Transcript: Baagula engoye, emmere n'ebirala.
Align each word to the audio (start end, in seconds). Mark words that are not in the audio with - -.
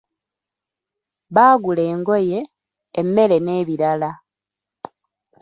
Baagula 1.35 1.81
engoye, 1.93 2.39
emmere 2.99 3.37
n'ebirala. 3.41 4.11